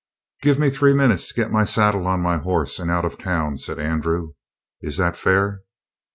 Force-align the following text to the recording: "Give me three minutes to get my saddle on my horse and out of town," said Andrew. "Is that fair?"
"Give 0.41 0.57
me 0.57 0.71
three 0.71 0.95
minutes 0.95 1.27
to 1.27 1.35
get 1.35 1.51
my 1.51 1.63
saddle 1.63 2.07
on 2.07 2.21
my 2.21 2.37
horse 2.39 2.79
and 2.79 2.89
out 2.89 3.05
of 3.05 3.19
town," 3.19 3.59
said 3.59 3.77
Andrew. 3.77 4.33
"Is 4.81 4.97
that 4.97 5.15
fair?" 5.15 5.61